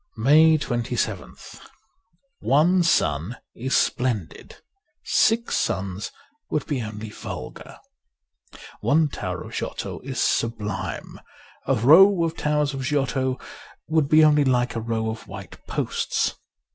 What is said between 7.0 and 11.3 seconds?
vulgar. One Tower of Giotto is sublime: